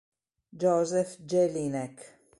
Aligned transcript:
Josef 0.59 1.09
Jelinek 1.29 1.97